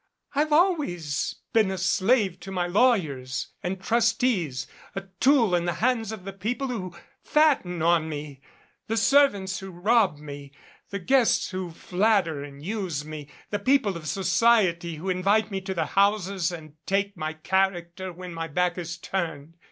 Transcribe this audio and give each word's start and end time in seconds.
I've 0.33 0.51
always 0.51 1.35
been 1.53 1.69
a 1.69 1.77
slave 1.77 2.39
to 2.39 2.51
my 2.51 2.65
lawyers 2.65 3.49
and 3.61 3.79
trustees, 3.79 4.65
a 4.95 5.01
tool 5.19 5.53
in 5.53 5.65
the 5.65 5.75
hands 5.75 6.11
of 6.11 6.25
the 6.25 6.33
people 6.33 6.69
who 6.69 6.95
fatten 7.21 7.83
on 7.83 8.09
me, 8.09 8.41
the 8.87 8.97
servants 8.97 9.59
who 9.59 9.69
rob 9.69 10.17
me, 10.17 10.53
the 10.89 10.97
guests 10.97 11.51
who 11.51 11.71
natter 11.91 12.41
and 12.43 12.65
use 12.65 13.05
me, 13.05 13.29
the 13.51 13.59
people 13.59 13.95
of 13.95 14.07
society 14.07 14.95
who 14.95 15.07
invite 15.07 15.51
me 15.51 15.61
to 15.61 15.73
their 15.75 15.85
houses 15.85 16.51
and 16.51 16.73
take 16.87 17.15
my 17.15 17.33
char 17.33 17.69
acter 17.73 18.11
when 18.11 18.33
my 18.33 18.47
back 18.47 18.79
is 18.79 18.97
turned. 18.97 19.53